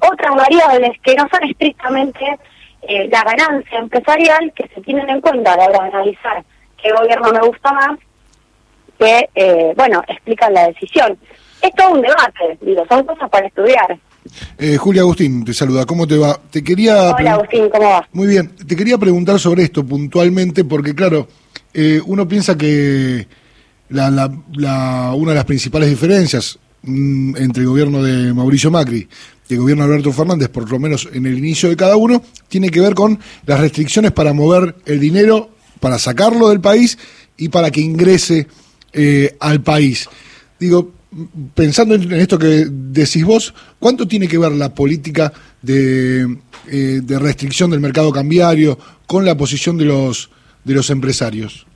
otras 0.00 0.34
variables 0.34 0.98
que 1.02 1.14
no 1.14 1.28
son 1.30 1.48
estrictamente 1.48 2.38
eh, 2.82 3.08
la 3.08 3.22
ganancia 3.22 3.78
empresarial 3.78 4.52
que 4.54 4.66
se 4.68 4.80
tienen 4.80 5.08
en 5.10 5.20
cuenta 5.20 5.52
a 5.52 5.56
la 5.56 5.66
hora 5.66 5.82
de 5.82 5.88
analizar 5.88 6.42
qué 6.82 6.90
gobierno 6.92 7.30
me 7.32 7.40
gusta 7.40 7.72
más, 7.72 7.98
que, 8.98 9.28
eh, 9.34 9.72
bueno, 9.76 10.02
explican 10.08 10.54
la 10.54 10.68
decisión. 10.68 11.18
Es 11.62 11.74
todo 11.74 11.90
un 11.90 12.00
debate, 12.00 12.58
digo, 12.62 12.84
son 12.88 13.04
cosas 13.04 13.28
para 13.28 13.46
estudiar. 13.46 13.98
Eh, 14.58 14.76
Julia 14.76 15.02
Agustín, 15.02 15.44
te 15.44 15.54
saluda. 15.54 15.86
¿Cómo 15.86 16.06
te 16.06 16.16
va? 16.16 16.40
Te 16.50 16.62
quería 16.62 17.12
Hola 17.12 17.32
Agustín, 17.34 17.68
¿cómo 17.70 17.88
va? 17.88 18.08
Muy 18.12 18.26
bien. 18.26 18.50
Te 18.66 18.76
quería 18.76 18.98
preguntar 18.98 19.38
sobre 19.38 19.62
esto 19.64 19.84
puntualmente 19.84 20.64
porque, 20.64 20.94
claro, 20.94 21.28
eh, 21.72 22.00
uno 22.04 22.28
piensa 22.28 22.56
que 22.56 23.26
la, 23.88 24.10
la, 24.10 24.32
la, 24.54 25.12
una 25.14 25.32
de 25.32 25.36
las 25.36 25.44
principales 25.44 25.88
diferencias 25.88 26.58
mm, 26.82 27.36
entre 27.36 27.62
el 27.62 27.68
gobierno 27.68 28.02
de 28.02 28.32
Mauricio 28.32 28.70
Macri 28.70 29.08
y 29.48 29.54
el 29.54 29.60
gobierno 29.60 29.84
de 29.84 29.90
Alberto 29.90 30.12
Fernández, 30.12 30.48
por 30.48 30.70
lo 30.70 30.78
menos 30.78 31.08
en 31.12 31.26
el 31.26 31.36
inicio 31.36 31.68
de 31.68 31.76
cada 31.76 31.96
uno, 31.96 32.22
tiene 32.48 32.70
que 32.70 32.80
ver 32.80 32.94
con 32.94 33.18
las 33.46 33.60
restricciones 33.60 34.12
para 34.12 34.32
mover 34.32 34.76
el 34.86 35.00
dinero, 35.00 35.50
para 35.80 35.98
sacarlo 35.98 36.50
del 36.50 36.60
país 36.60 36.98
y 37.36 37.48
para 37.48 37.70
que 37.70 37.80
ingrese 37.80 38.46
eh, 38.92 39.36
al 39.40 39.60
país. 39.62 40.08
Digo, 40.58 40.92
pensando 41.54 41.94
en 41.94 42.12
esto 42.12 42.38
que 42.38 42.66
decís 42.68 43.24
vos, 43.24 43.54
¿cuánto 43.78 44.06
tiene 44.06 44.28
que 44.28 44.38
ver 44.38 44.52
la 44.52 44.74
política 44.74 45.32
de, 45.60 46.22
eh, 46.70 47.00
de 47.02 47.18
restricción 47.18 47.70
del 47.70 47.80
mercado 47.80 48.12
cambiario 48.12 48.78
con 49.06 49.24
la 49.24 49.34
posición 49.36 49.76
de 49.76 49.86
los 49.86 50.30
de 50.64 50.74
los 50.74 50.90
empresarios? 50.90 51.66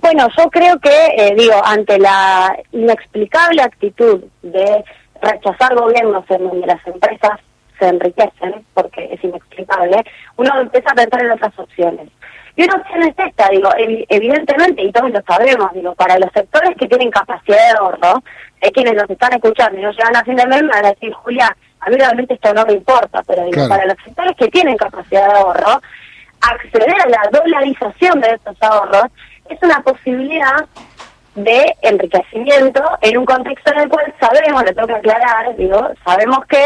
Bueno, 0.00 0.28
yo 0.36 0.50
creo 0.50 0.78
que, 0.80 1.06
eh, 1.16 1.34
digo, 1.36 1.54
ante 1.64 1.98
la 1.98 2.56
inexplicable 2.72 3.62
actitud 3.62 4.20
de 4.42 4.84
rechazar 5.22 5.74
gobiernos 5.76 6.24
en 6.28 6.42
donde 6.48 6.66
las 6.66 6.84
empresas 6.86 7.38
se 7.78 7.88
enriquecen, 7.88 8.64
porque 8.74 9.08
es 9.12 9.22
inexplicable, 9.22 10.04
uno 10.36 10.60
empieza 10.60 10.90
a 10.90 10.94
pensar 10.94 11.24
en 11.24 11.30
otras 11.30 11.56
opciones. 11.56 12.08
Y 12.56 12.64
una 12.64 12.74
opción 12.74 13.02
es 13.02 13.14
esta, 13.16 13.48
digo, 13.48 13.70
evidentemente, 13.76 14.82
y 14.82 14.92
todos 14.92 15.10
lo 15.10 15.22
sabemos, 15.22 15.72
digo, 15.72 15.94
para 15.94 16.18
los 16.18 16.30
sectores 16.32 16.76
que 16.76 16.86
tienen 16.86 17.10
capacidad 17.10 17.56
de 17.56 17.78
ahorro, 17.78 18.22
es 18.60 18.70
quienes 18.72 18.94
nos 18.94 19.08
están 19.08 19.32
escuchando 19.32 19.78
y 19.78 19.82
nos 19.82 19.96
llegan 19.96 20.16
a 20.16 20.24
fin 20.24 20.36
de 20.36 20.46
mes, 20.46 20.62
me 20.62 20.68
van 20.68 20.84
a 20.84 20.90
decir, 20.90 21.12
Julia, 21.12 21.56
a 21.80 21.90
mí 21.90 21.96
realmente 21.96 22.34
esto 22.34 22.52
no 22.52 22.64
me 22.66 22.74
importa, 22.74 23.22
pero 23.26 23.44
digo, 23.46 23.68
para 23.68 23.86
los 23.86 23.96
sectores 24.04 24.36
que 24.36 24.48
tienen 24.48 24.76
capacidad 24.76 25.28
de 25.28 25.38
ahorro, 25.38 25.80
acceder 26.40 26.94
a 27.00 27.08
la 27.08 27.28
dolarización 27.32 28.20
de 28.20 28.30
estos 28.30 28.56
ahorros 28.62 29.06
es 29.48 29.58
una 29.62 29.80
posibilidad 29.82 30.66
de 31.34 31.74
enriquecimiento 31.82 32.82
en 33.00 33.18
un 33.18 33.24
contexto 33.24 33.72
en 33.72 33.80
el 33.80 33.88
cual 33.88 34.12
sabemos, 34.20 34.62
le 34.64 34.74
tengo 34.74 34.88
que 34.88 34.94
aclarar, 34.94 35.56
digo, 35.56 35.90
sabemos 36.04 36.44
que 36.46 36.64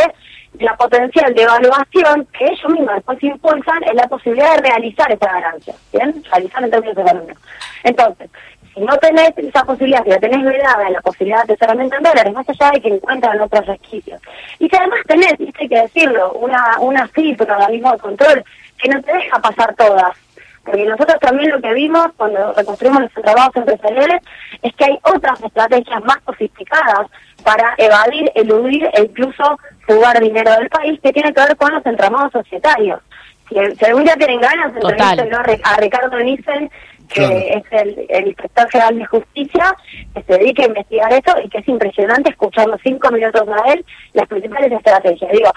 la 0.61 0.77
potencial 0.77 1.35
de 1.35 1.43
evaluación 1.43 2.27
que 2.37 2.45
ellos 2.45 2.71
mismos 2.71 2.95
después 2.95 3.23
impulsan 3.23 3.83
es 3.85 3.95
la 3.95 4.09
posibilidad 4.09 4.57
de 4.57 4.63
realizar 4.63 5.11
esa 5.11 5.33
ganancia, 5.33 5.75
¿bien? 5.93 6.23
Realizar 6.31 6.65
en 6.65 6.71
términos 6.71 6.99
económicos. 6.99 7.43
Entonces, 7.85 8.31
si 8.75 8.81
no 8.81 8.97
tenés 8.99 9.33
esa 9.37 9.65
posibilidad, 9.65 10.05
si 10.05 10.11
la 10.11 10.21
tenés 10.21 10.45
vedada 10.45 10.91
la 10.91 11.01
posibilidad 11.01 11.45
de 11.45 11.55
asesoramiento 11.55 11.97
en 11.97 12.03
dólares, 12.03 12.33
más 12.35 12.49
allá 12.49 12.71
de 12.73 12.81
que 12.81 12.89
encuentran 12.89 13.41
otros 13.41 13.67
resquicios. 13.67 14.21
Y 14.59 14.69
si 14.69 14.77
además 14.77 15.01
tenés, 15.07 15.35
hay 15.59 15.69
que 15.69 15.81
decirlo, 15.81 16.33
una, 16.33 16.79
una 16.81 17.11
un 17.15 17.51
organismo 17.51 17.93
de 17.93 17.99
control 17.99 18.45
que 18.79 18.89
no 18.89 19.03
te 19.03 19.15
deja 19.15 19.39
pasar 19.41 19.75
todas, 19.75 20.17
porque 20.67 20.85
nosotros 20.85 21.17
también 21.21 21.51
lo 21.51 21.61
que 21.61 21.73
vimos 21.73 22.09
cuando 22.17 22.53
reconstruimos 22.53 23.03
los 23.03 23.13
trabajos 23.13 23.57
empresariales 23.57 24.21
es 24.63 24.75
que 24.75 24.85
hay 24.85 24.99
otras 25.05 25.41
estrategias 25.43 26.05
más 26.05 26.19
sofisticadas 26.27 27.07
para 27.45 27.75
evadir, 27.79 28.31
eludir 28.35 28.91
e 28.93 29.03
incluso 29.03 29.59
jugar 29.87 30.21
dinero 30.21 30.51
del 30.53 30.69
país 30.69 30.99
que 31.01 31.13
tiene 31.13 31.33
que 31.33 31.41
ver 31.41 31.57
con 31.57 31.73
los 31.73 31.87
entramados 31.87 32.33
societarios. 32.33 33.01
Si, 33.49 33.85
algún 33.85 34.03
día 34.03 34.17
tienen 34.17 34.41
ganas, 34.41 34.75
entrevístenlo 34.75 35.39
a 35.39 35.77
Ricardo 35.77 36.19
Nissen, 36.19 36.69
que 37.09 37.49
es 37.51 37.65
el, 37.71 38.27
inspector 38.27 38.69
general 38.69 38.99
de 38.99 39.07
justicia, 39.07 39.77
que 40.13 40.23
se 40.25 40.39
dedica 40.39 40.65
a 40.65 40.67
investigar 40.67 41.13
eso 41.13 41.37
y 41.45 41.49
que 41.49 41.59
es 41.59 41.69
impresionante 41.69 42.31
escuchando 42.31 42.77
cinco 42.83 43.09
minutos 43.13 43.47
a 43.49 43.73
él 43.73 43.85
las 44.15 44.27
principales 44.27 44.73
estrategias. 44.73 45.31
Digo, 45.31 45.53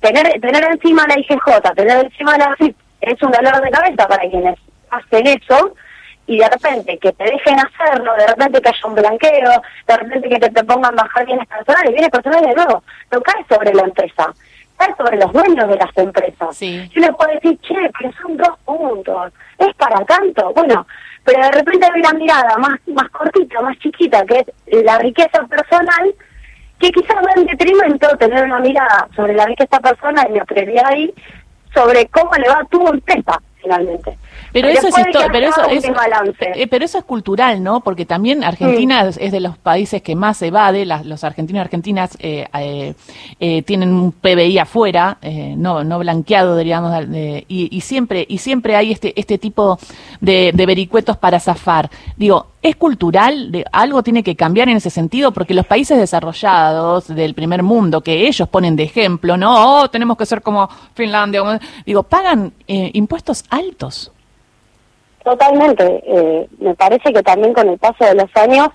tener 0.00 0.40
tener 0.40 0.64
encima 0.64 1.06
la 1.06 1.16
IGJ, 1.20 1.74
tener 1.76 2.06
encima 2.06 2.36
la 2.36 2.56
FIP, 2.56 2.76
es 3.00 3.22
un 3.22 3.30
dolor 3.30 3.60
de 3.60 3.70
cabeza 3.70 4.08
para 4.08 4.28
quienes 4.28 4.58
hacen 4.90 5.26
eso 5.26 5.74
y 6.26 6.38
de 6.38 6.48
repente 6.48 6.98
que 6.98 7.12
te 7.12 7.24
dejen 7.24 7.56
hacerlo, 7.58 8.14
de 8.14 8.26
repente 8.26 8.60
que 8.60 8.68
haya 8.68 8.86
un 8.86 8.94
blanqueo, 8.94 9.62
de 9.86 9.96
repente 9.96 10.28
que 10.28 10.38
te, 10.38 10.50
te 10.50 10.64
pongan 10.64 10.94
bajar 10.94 11.24
bienes 11.24 11.48
personales, 11.48 11.90
bienes 11.90 12.10
personales 12.10 12.54
nuevo, 12.54 12.82
no 13.10 13.20
cae 13.22 13.44
sobre 13.48 13.72
la 13.72 13.82
empresa, 13.82 14.32
cae 14.76 14.94
sobre 14.96 15.16
los 15.16 15.32
dueños 15.32 15.68
de 15.68 15.76
las 15.76 15.96
empresas. 15.96 16.56
Sí. 16.56 16.88
Yo 16.94 17.00
les 17.00 17.10
puedo 17.16 17.32
decir, 17.32 17.58
che, 17.60 17.90
pero 17.98 18.12
son 18.20 18.36
dos 18.36 18.58
puntos, 18.64 19.32
es 19.58 19.74
para 19.76 20.04
tanto, 20.04 20.52
bueno, 20.52 20.86
pero 21.24 21.42
de 21.42 21.50
repente 21.50 21.86
hay 21.86 22.00
una 22.00 22.12
mirada 22.12 22.58
más, 22.58 22.78
más 22.88 23.08
cortita, 23.08 23.62
más 23.62 23.78
chiquita, 23.78 24.24
que 24.26 24.44
es 24.66 24.84
la 24.84 24.98
riqueza 24.98 25.46
personal, 25.48 26.14
que 26.78 26.90
quizás 26.92 27.16
va 27.16 27.32
en 27.36 27.46
detrimento 27.46 28.08
tener 28.18 28.44
una 28.44 28.60
mirada 28.60 29.08
sobre 29.16 29.34
la 29.34 29.46
riqueza 29.46 29.80
personal 29.80 30.26
y 30.30 30.38
la 30.38 30.44
prioridad 30.44 30.86
ahí 30.86 31.12
sobre 31.78 32.08
cómo 32.08 32.32
le 32.34 32.48
va 32.48 32.58
a 32.58 32.64
tu 32.64 32.88
empresa 32.88 33.40
finalmente. 33.62 34.18
Pero 34.52 34.68
eso, 34.68 34.88
es 34.88 34.94
pero, 34.94 35.48
eso, 35.48 35.68
es, 35.68 35.84
eh, 35.84 36.66
pero 36.68 36.84
eso 36.84 36.98
es 36.98 37.04
cultural, 37.04 37.62
¿no? 37.62 37.80
Porque 37.80 38.06
también 38.06 38.44
Argentina 38.44 39.08
es 39.08 39.32
de 39.32 39.40
los 39.40 39.58
países 39.58 40.02
que 40.02 40.14
más 40.14 40.40
evade, 40.42 40.86
las, 40.86 41.04
los 41.04 41.22
argentinos 41.24 41.58
y 41.58 41.60
argentinas 41.60 42.16
eh, 42.20 42.46
eh, 42.54 42.94
eh 43.40 43.62
tienen 43.62 43.92
un 43.92 44.12
PBI 44.12 44.58
afuera, 44.58 45.18
no 45.56 45.84
no 45.84 45.98
blanqueado, 45.98 46.56
diríamos, 46.56 47.04
y, 47.48 47.76
y, 47.76 47.80
siempre 47.82 48.24
y 48.28 48.38
siempre 48.38 48.76
hay 48.76 48.92
este 48.92 49.18
este 49.18 49.38
tipo 49.38 49.78
de, 50.20 50.52
de 50.54 50.66
vericuetos 50.66 51.16
para 51.16 51.40
zafar. 51.40 51.90
Digo, 52.16 52.46
¿Es 52.60 52.74
cultural? 52.74 53.52
De, 53.52 53.64
¿Algo 53.70 54.02
tiene 54.02 54.24
que 54.24 54.34
cambiar 54.34 54.68
en 54.68 54.78
ese 54.78 54.90
sentido? 54.90 55.30
Porque 55.30 55.54
los 55.54 55.64
países 55.64 55.96
desarrollados 55.96 57.06
del 57.06 57.32
primer 57.32 57.62
mundo, 57.62 58.00
que 58.00 58.26
ellos 58.26 58.48
ponen 58.48 58.74
de 58.74 58.82
ejemplo, 58.82 59.36
no, 59.36 59.82
oh, 59.82 59.88
tenemos 59.90 60.16
que 60.16 60.26
ser 60.26 60.42
como 60.42 60.68
Finlandia, 60.92 61.60
digo, 61.86 62.02
pagan 62.02 62.52
impuestos 62.66 63.44
altos. 63.48 64.10
Totalmente. 65.28 66.02
Eh, 66.06 66.48
me 66.58 66.74
parece 66.74 67.12
que 67.12 67.22
también 67.22 67.52
con 67.52 67.68
el 67.68 67.76
paso 67.76 68.02
de 68.02 68.14
los 68.14 68.34
años 68.34 68.68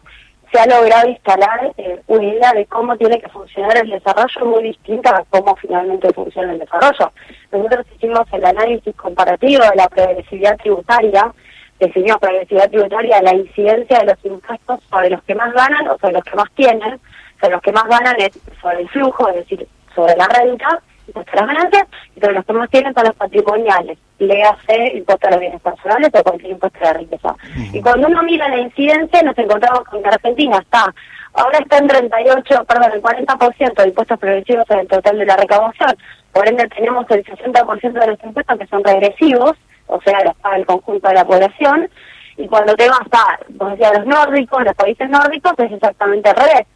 se 0.51 0.59
ha 0.59 0.67
logrado 0.67 1.09
instalar 1.09 1.73
eh, 1.77 1.99
una 2.05 2.25
idea 2.25 2.53
de 2.53 2.67
cómo 2.67 2.95
tiene 2.95 3.19
que 3.19 3.27
funcionar 3.29 3.75
el 3.77 3.89
desarrollo 3.89 4.45
muy 4.45 4.65
distinta 4.65 5.09
a 5.17 5.23
cómo 5.31 5.55
finalmente 5.55 6.13
funciona 6.13 6.53
el 6.53 6.59
desarrollo. 6.59 7.11
Nosotros 7.51 7.87
hicimos 7.95 8.27
el 8.31 8.45
análisis 8.45 8.95
comparativo 8.95 9.63
de 9.63 9.75
la 9.75 9.87
progresividad 9.89 10.55
tributaria, 10.57 11.33
definimos 11.79 12.19
progresividad 12.19 12.69
tributaria 12.69 13.23
la 13.23 13.33
incidencia 13.33 13.97
de 13.97 14.05
los 14.05 14.23
impuestos 14.23 14.79
sobre 14.91 15.09
los 15.09 15.23
que 15.23 15.33
más 15.33 15.51
ganan 15.55 15.87
o 15.87 15.97
sobre 15.97 16.13
los 16.13 16.23
que 16.23 16.35
más 16.35 16.51
tienen, 16.53 16.99
sobre 17.41 17.53
los 17.53 17.61
que 17.63 17.71
más 17.71 17.85
ganan 17.85 18.15
es 18.19 18.39
sobre 18.61 18.81
el 18.81 18.89
flujo, 18.89 19.27
es 19.29 19.37
decir, 19.37 19.67
sobre 19.95 20.15
la 20.17 20.27
renta, 20.27 20.83
las 21.13 21.47
ganancias 21.47 21.87
y 22.15 22.19
sobre 22.19 22.33
los 22.33 22.45
que 22.45 22.53
más 22.53 22.69
tienen 22.69 22.93
son 22.93 23.05
los 23.05 23.15
patrimoniales, 23.15 23.97
le 24.19 24.43
hace 24.43 24.97
impuesto 24.97 25.27
a 25.27 25.31
los 25.31 25.39
bienes 25.39 25.61
personales 25.61 26.09
o 26.13 26.23
cualquier 26.23 26.51
impuesto 26.51 26.79
de 26.79 26.85
la 26.85 26.93
riqueza. 26.93 27.35
Y 27.73 27.81
cuando 27.81 28.07
uno 28.07 28.23
mira 28.23 28.47
la 28.49 28.59
incidencia, 28.59 29.21
nos 29.23 29.37
encontramos 29.37 29.83
con 29.85 30.01
que 30.01 30.09
Argentina 30.09 30.57
está, 30.57 30.93
ahora 31.33 31.57
está 31.59 31.77
en 31.77 31.87
38, 31.87 32.65
perdón, 32.65 32.91
el 32.93 33.01
40% 33.01 33.75
de 33.75 33.87
impuestos 33.87 34.19
progresivos 34.19 34.69
en 34.69 34.79
el 34.79 34.87
total 34.87 35.19
de 35.19 35.25
la 35.25 35.37
recaudación, 35.37 35.97
por 36.31 36.47
ende 36.47 36.67
tenemos 36.69 37.05
el 37.09 37.23
60% 37.23 37.91
de 37.91 38.07
los 38.07 38.23
impuestos 38.23 38.59
que 38.59 38.67
son 38.67 38.83
regresivos, 38.83 39.53
o 39.87 40.01
sea, 40.01 40.23
los 40.23 40.35
paga 40.37 40.57
el 40.57 40.65
conjunto 40.65 41.07
de 41.07 41.15
la 41.15 41.25
población, 41.25 41.89
y 42.37 42.47
cuando 42.47 42.75
te 42.75 42.89
vas 42.89 43.07
a, 43.11 43.37
como 43.57 43.71
decía, 43.71 43.93
los 43.93 44.07
nórdicos, 44.07 44.63
los 44.63 44.73
países 44.73 45.09
nórdicos, 45.09 45.53
es 45.59 45.71
exactamente 45.71 46.29
al 46.29 46.35
revés. 46.35 46.67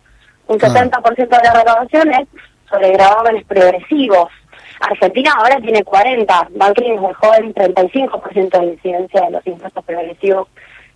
Un 0.47 0.59
70% 0.59 1.15
de 1.17 1.43
la 1.43 1.53
recaudación 1.53 2.13
es 2.13 2.27
sobre 2.69 2.91
gravámenes 2.91 3.45
progresivos. 3.45 4.29
Argentina 4.79 5.33
ahora 5.37 5.57
tiene 5.57 5.83
40, 5.83 6.49
Macri 6.55 6.91
nos 6.91 7.07
dejó 7.07 7.33
el 7.33 7.53
35% 7.53 8.59
de 8.59 8.65
incidencia 8.65 9.21
de 9.21 9.31
los 9.31 9.47
impuestos 9.47 9.83
progresivos 9.83 10.47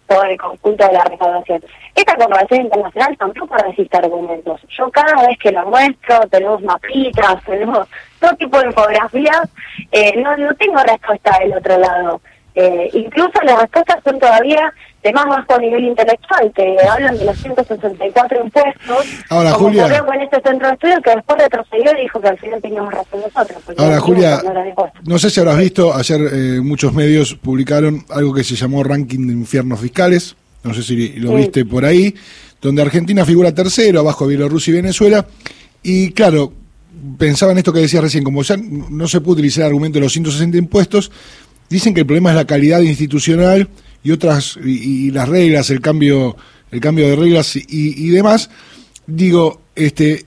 sobre 0.07 0.33
el 0.33 0.37
conjunto 0.37 0.85
de 0.85 0.93
la 0.93 1.03
recaudación. 1.05 1.63
Esta 1.95 2.15
comparación 2.15 2.61
internacional 2.61 3.17
tampoco 3.17 3.55
resiste 3.55 3.97
argumentos. 3.97 4.61
Yo 4.77 4.89
cada 4.91 5.27
vez 5.27 5.37
que 5.39 5.51
lo 5.51 5.65
muestro, 5.67 6.19
tenemos 6.29 6.61
mapitas, 6.61 7.43
tenemos 7.45 7.87
todo 8.19 8.35
tipo 8.35 8.59
de 8.59 8.67
infografías, 8.67 9.49
eh, 9.91 10.13
no, 10.21 10.35
no 10.37 10.53
tengo 10.55 10.77
respuesta 10.83 11.39
del 11.39 11.53
otro 11.53 11.77
lado. 11.77 12.21
Eh, 12.53 12.89
incluso 12.93 13.31
las 13.43 13.61
respuestas 13.61 13.99
son 14.03 14.19
todavía 14.19 14.73
de 15.03 15.11
más 15.13 15.25
bajo 15.25 15.59
nivel 15.59 15.85
intelectual, 15.85 16.51
que 16.53 16.75
hablan 16.87 17.17
de 17.17 17.25
los 17.25 17.37
164 17.37 18.43
impuestos, 18.43 19.07
Ahora, 19.29 19.53
como 19.53 19.69
Julia, 19.69 20.03
con 20.05 20.21
este 20.21 20.41
centro 20.41 20.67
de 20.67 20.73
estudio 20.73 21.01
que 21.01 21.15
después 21.15 21.39
retrocedió 21.39 21.97
y 21.97 22.01
dijo 22.01 22.21
que 22.21 22.27
al 22.27 22.37
final 22.37 22.61
teníamos 22.61 22.93
razón 22.93 23.21
nosotros. 23.21 23.63
Ahora, 23.77 23.99
Julia, 23.99 24.41
no, 25.05 25.17
sé 25.17 25.29
si 25.29 25.39
habrás 25.39 25.57
visto, 25.57 25.93
ayer 25.95 26.21
eh, 26.21 26.59
muchos 26.61 26.93
medios 26.93 27.33
publicaron 27.33 28.05
algo 28.09 28.33
que 28.33 28.43
se 28.43 28.55
llamó 28.55 28.83
Ranking 28.83 29.27
de 29.27 29.33
Infiernos 29.33 29.79
Fiscales, 29.79 30.35
no 30.63 30.73
sé 30.73 30.83
si 30.83 31.13
lo 31.13 31.33
viste 31.33 31.65
por 31.65 31.85
ahí, 31.85 32.13
donde 32.61 32.83
Argentina 32.83 33.25
figura 33.25 33.55
tercero, 33.55 34.01
abajo 34.01 34.25
de 34.25 34.35
Bielorrusia 34.35 34.71
y 34.71 34.75
Venezuela, 34.75 35.25
y 35.81 36.11
claro, 36.11 36.53
pensaba 37.17 37.53
en 37.53 37.57
esto 37.57 37.73
que 37.73 37.79
decías 37.79 38.03
recién, 38.03 38.23
como 38.23 38.43
ya 38.43 38.55
no 38.57 39.07
se 39.07 39.19
puede 39.21 39.33
utilizar 39.33 39.63
el 39.63 39.69
argumento 39.69 39.97
de 39.97 40.01
los 40.01 40.13
160 40.13 40.57
impuestos, 40.57 41.11
dicen 41.71 41.93
que 41.93 42.01
el 42.01 42.05
problema 42.05 42.31
es 42.31 42.35
la 42.35 42.45
calidad 42.45 42.81
institucional 42.81 43.67
y 44.03 44.11
otras, 44.11 44.57
y, 44.63 45.09
las 45.11 45.29
reglas, 45.29 45.69
el 45.69 45.79
cambio, 45.79 46.35
el 46.69 46.81
cambio 46.81 47.07
de 47.07 47.15
reglas 47.15 47.55
y, 47.55 48.09
demás, 48.09 48.49
digo, 49.07 49.61
este, 49.75 50.25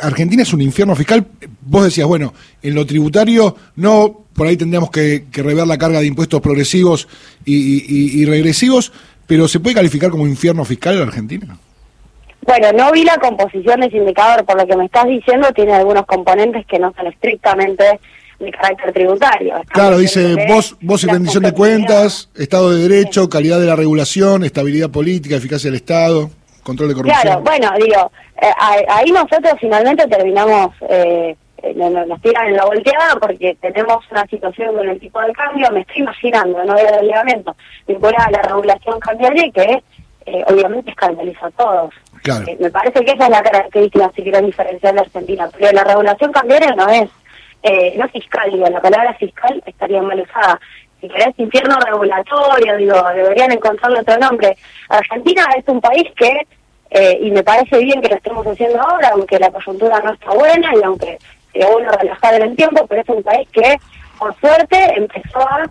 Argentina 0.00 0.42
es 0.42 0.52
un 0.52 0.60
infierno 0.60 0.94
fiscal. 0.94 1.26
Vos 1.62 1.84
decías, 1.84 2.06
bueno, 2.06 2.32
en 2.62 2.74
lo 2.74 2.86
tributario 2.86 3.56
no, 3.76 4.24
por 4.34 4.46
ahí 4.46 4.56
tendríamos 4.56 4.90
que, 4.90 5.24
rever 5.32 5.66
la 5.66 5.76
carga 5.76 6.00
de 6.00 6.06
impuestos 6.06 6.40
progresivos 6.40 7.08
y, 7.44 8.24
regresivos, 8.26 8.92
pero 9.26 9.48
¿se 9.48 9.60
puede 9.60 9.74
calificar 9.74 10.10
como 10.10 10.26
infierno 10.26 10.64
fiscal 10.64 10.96
en 10.96 11.02
Argentina? 11.02 11.58
Bueno, 12.42 12.72
no 12.72 12.92
vi 12.92 13.04
la 13.04 13.18
composición 13.18 13.80
de 13.80 13.88
ese 13.88 13.98
indicador, 13.98 14.44
por 14.44 14.56
lo 14.56 14.66
que 14.66 14.76
me 14.76 14.86
estás 14.86 15.06
diciendo, 15.06 15.48
tiene 15.52 15.74
algunos 15.74 16.06
componentes 16.06 16.64
que 16.66 16.78
no 16.78 16.92
son 16.96 17.08
estrictamente 17.08 18.00
de 18.40 18.50
carácter 18.50 18.92
tributario. 18.92 19.62
claro, 19.68 19.98
dice 19.98 20.34
voz, 20.48 20.76
voz 20.80 21.04
y 21.04 21.06
rendición 21.06 21.42
de 21.42 21.52
cuentas, 21.52 22.30
Estado 22.34 22.70
de 22.70 22.88
Derecho, 22.88 23.28
calidad 23.28 23.60
de 23.60 23.66
la 23.66 23.76
regulación, 23.76 24.44
estabilidad 24.44 24.90
política, 24.90 25.36
eficacia 25.36 25.70
del 25.70 25.76
Estado, 25.76 26.30
control 26.62 26.88
de 26.88 26.94
corrupción. 26.94 27.22
Claro, 27.22 27.42
bueno, 27.42 27.70
digo, 27.78 28.10
eh, 28.40 28.50
ahí 28.88 29.10
nosotros 29.12 29.54
finalmente 29.60 30.06
terminamos, 30.08 30.74
eh, 30.88 31.36
eh 31.62 31.74
nos, 31.74 32.20
tiran 32.22 32.48
en 32.48 32.56
la 32.56 32.64
volteada 32.64 33.16
porque 33.20 33.56
tenemos 33.60 33.98
una 34.10 34.26
situación 34.26 34.74
con 34.74 34.88
el 34.88 34.98
tipo 34.98 35.20
de 35.20 35.32
cambio, 35.32 35.70
me 35.70 35.80
estoy 35.80 35.98
imaginando, 35.98 36.64
no 36.64 36.74
del 36.74 37.00
reglamento, 37.00 37.54
vinculada 37.86 38.24
a 38.24 38.30
la 38.30 38.42
regulación 38.42 38.98
cambiaria 39.00 39.50
que 39.52 39.82
eh, 40.26 40.44
obviamente 40.48 40.90
escandaliza 40.90 41.46
a 41.46 41.50
todos. 41.50 41.94
Claro. 42.22 42.44
me 42.58 42.70
parece 42.70 43.02
que 43.02 43.12
esa 43.12 43.24
es 43.24 43.30
la 43.30 43.42
característica 43.42 44.12
si 44.14 44.22
quieren 44.22 44.44
diferenciar 44.44 44.92
de 44.92 45.00
Argentina, 45.00 45.48
pero 45.58 45.72
la 45.72 45.84
regulación 45.84 46.30
cambiaria 46.32 46.74
no 46.74 46.86
es 46.88 47.08
no 47.96 48.08
fiscal, 48.08 48.50
digo, 48.50 48.66
la 48.68 48.80
palabra 48.80 49.14
fiscal 49.14 49.62
estaría 49.66 50.02
mal 50.02 50.20
usada. 50.20 50.60
Si 51.00 51.08
querés 51.08 51.38
infierno 51.38 51.78
regulatorio, 51.78 52.76
digo, 52.76 53.02
deberían 53.14 53.52
encontrarle 53.52 54.00
otro 54.00 54.18
nombre. 54.18 54.56
Argentina 54.88 55.46
es 55.56 55.64
un 55.66 55.80
país 55.80 56.04
que 56.16 56.46
eh, 56.90 57.18
y 57.22 57.30
me 57.30 57.44
parece 57.44 57.78
bien 57.78 58.02
que 58.02 58.08
lo 58.08 58.16
estemos 58.16 58.44
haciendo 58.46 58.80
ahora, 58.80 59.10
aunque 59.12 59.38
la 59.38 59.50
coyuntura 59.50 60.00
no 60.00 60.12
está 60.12 60.30
buena 60.32 60.72
y 60.74 60.82
aunque 60.82 61.18
se 61.52 61.64
bueno 61.64 61.90
relajar 61.92 62.34
en 62.34 62.42
el 62.42 62.56
tiempo, 62.56 62.84
pero 62.88 63.02
es 63.02 63.08
un 63.08 63.22
país 63.22 63.48
que, 63.52 63.76
por 64.18 64.34
suerte, 64.40 64.76
empezó 64.96 65.38
a 65.38 65.70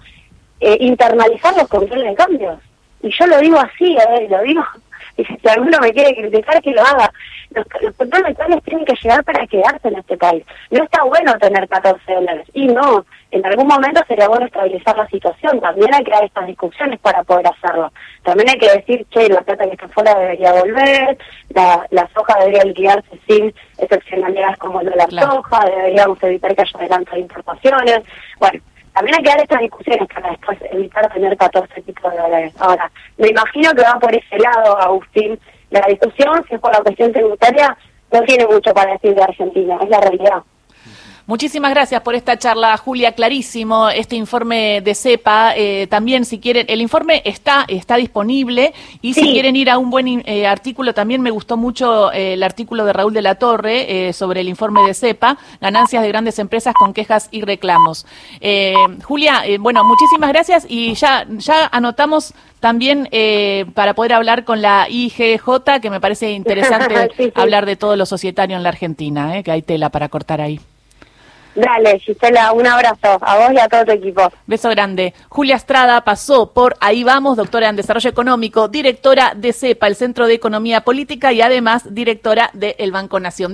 eh, 0.62 0.78
internalizar 0.80 1.56
los 1.58 1.68
controles 1.68 2.10
de 2.10 2.16
cambios. 2.16 2.60
Y 3.02 3.12
yo 3.12 3.28
lo 3.28 3.38
digo 3.40 3.60
así, 3.60 3.98
eh, 3.98 4.28
lo 4.30 4.42
digo, 4.44 4.64
y 5.18 5.26
si 5.26 5.38
alguno 5.48 5.80
me 5.80 5.92
quiere 5.92 6.16
criticar, 6.16 6.62
que 6.62 6.72
lo 6.72 6.82
haga. 6.82 7.12
Los, 7.52 7.66
los 7.82 7.96
controles 7.96 8.38
cambios 8.38 8.64
tienen 8.64 8.86
que 8.86 8.96
llegar 9.02 9.24
para 9.24 9.48
quedarse 9.48 9.88
en 9.88 9.98
este 9.98 10.18
país. 10.18 10.44
No 10.70 10.84
está 10.84 11.04
bueno 11.04 11.34
tener 11.40 11.68
14 11.68 12.14
dólares, 12.14 12.48
y 12.54 12.68
no, 12.68 13.06
en 13.32 13.46
algún 13.46 13.68
momento 13.68 14.02
sería 14.08 14.28
bueno 14.28 14.46
estabilizar 14.46 14.98
la 14.98 15.08
situación. 15.08 15.60
También 15.60 15.94
hay 15.94 16.04
que 16.04 16.12
dar 16.12 16.24
estas 16.24 16.48
discusiones 16.48 17.00
para 17.00 17.24
poder 17.24 17.48
hacerlo. 17.48 17.92
También 18.24 18.50
hay 18.50 18.58
que 18.58 18.72
decir, 18.72 19.06
che, 19.10 19.30
la 19.30 19.42
plata 19.42 19.66
que 19.66 19.72
está 19.72 19.88
fuera 19.90 20.16
debería 20.16 20.52
volver, 20.54 21.18
la, 21.50 21.86
la 21.92 22.10
soja 22.14 22.40
debería 22.40 22.64
liquidarse 22.64 23.20
sin 23.28 23.54
excepcionalidades 23.78 24.58
como 24.58 24.82
lo 24.82 24.92
de 24.92 24.98
la 24.98 25.10
soja, 25.10 25.66
deberíamos 25.66 26.22
evitar 26.24 26.56
que 26.56 26.62
haya 26.62 26.80
adelanto 26.80 27.12
de 27.12 27.20
importaciones. 27.20 28.02
Bueno, 28.40 28.62
también 29.00 29.16
hay 29.16 29.24
que 29.24 29.30
dar 29.30 29.42
estas 29.42 29.62
discusiones 29.62 30.10
para 30.14 30.30
después 30.32 30.60
evitar 30.74 31.14
tener 31.14 31.38
14 31.38 31.82
tipos 31.84 32.12
de 32.12 32.18
dólares. 32.18 32.54
Ahora, 32.60 32.92
me 33.18 33.30
imagino 33.30 33.72
que 33.72 33.82
va 33.82 33.98
por 33.98 34.14
ese 34.14 34.38
lado, 34.38 34.78
Agustín. 34.78 35.40
La 35.70 35.80
discusión, 35.88 36.44
si 36.50 36.56
es 36.56 36.60
por 36.60 36.74
la 36.74 36.82
cuestión 36.82 37.14
tributaria, 37.14 37.78
no 38.12 38.22
tiene 38.24 38.46
mucho 38.46 38.74
para 38.74 38.92
decir 38.92 39.16
de 39.16 39.24
Argentina, 39.24 39.78
es 39.82 39.88
la 39.88 40.02
realidad. 40.02 40.44
Muchísimas 41.30 41.70
gracias 41.70 42.02
por 42.02 42.16
esta 42.16 42.40
charla, 42.40 42.76
Julia. 42.78 43.12
Clarísimo 43.12 43.88
este 43.92 44.16
informe 44.16 44.82
de 44.82 44.96
CEPA. 44.96 45.54
Eh, 45.56 45.86
también, 45.88 46.26
si 46.26 46.40
quieren, 46.40 46.66
el 46.68 46.82
informe 46.82 47.22
está 47.24 47.66
está 47.68 47.98
disponible 47.98 48.74
y 49.04 49.14
si 49.14 49.22
quieren 49.32 49.56
ir 49.56 49.70
a 49.70 49.78
un 49.78 49.92
buen 49.92 50.24
eh, 50.26 50.48
artículo, 50.48 50.96
también 50.96 51.22
me 51.22 51.30
gustó 51.30 51.56
mucho 51.56 52.12
eh, 52.12 52.34
el 52.34 52.42
artículo 52.42 52.84
de 52.84 52.94
Raúl 52.94 53.14
de 53.14 53.22
la 53.22 53.36
Torre 53.36 54.12
sobre 54.12 54.42
el 54.42 54.50
informe 54.50 54.82
de 54.82 54.96
CEPA, 54.96 55.38
ganancias 55.62 56.02
de 56.02 56.08
grandes 56.08 56.40
empresas 56.40 56.74
con 56.74 56.94
quejas 56.94 57.30
y 57.30 57.42
reclamos. 57.42 58.08
Julia, 59.04 59.44
bueno, 59.60 59.84
muchísimas 59.84 60.30
gracias 60.30 60.66
y 60.68 60.96
ya 60.96 61.28
ya 61.30 61.70
anotamos 61.72 62.34
también 62.60 63.08
para 63.76 63.94
poder 63.94 64.14
hablar 64.14 64.46
con 64.46 64.64
la 64.64 64.88
IGJ, 64.90 65.80
que 65.80 65.92
me 65.92 66.02
parece 66.02 66.32
interesante 66.32 67.12
hablar 67.36 67.68
de 67.68 67.76
todo 67.76 67.96
lo 67.96 68.08
societario 68.08 68.58
en 68.58 68.64
la 68.64 68.70
Argentina, 68.70 69.44
que 69.44 69.52
hay 69.52 69.62
tela 69.62 69.90
para 69.92 70.10
cortar 70.10 70.42
ahí. 70.42 70.60
Dale, 71.60 72.00
Gisela, 72.00 72.54
un 72.54 72.66
abrazo 72.66 73.18
a 73.20 73.38
vos 73.38 73.52
y 73.52 73.60
a 73.60 73.68
todo 73.68 73.84
tu 73.84 73.92
equipo. 73.92 74.32
Beso 74.48 74.70
grande. 74.70 75.14
Julia 75.28 75.56
Estrada 75.56 76.02
pasó 76.02 76.54
por 76.54 76.76
Ahí 76.80 77.04
Vamos, 77.04 77.36
doctora 77.36 77.68
en 77.68 77.76
Desarrollo 77.76 78.10
Económico, 78.10 78.70
directora 78.70 79.34
de 79.36 79.52
CEPA, 79.52 79.88
el 79.88 79.96
Centro 79.96 80.28
de 80.28 80.36
Economía 80.36 80.82
Política, 80.82 81.34
y 81.34 81.42
además 81.42 81.94
directora 81.94 82.50
del 82.54 82.92
Banco 82.92 83.20
Nación. 83.20 83.48